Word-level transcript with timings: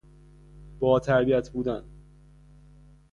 باتربیت 0.79 1.49
بودن 1.49 1.83